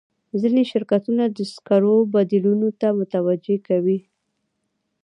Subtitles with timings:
[0.41, 3.99] ځینې شرکتونه د سکرو بدیلونو ته توجه کوي.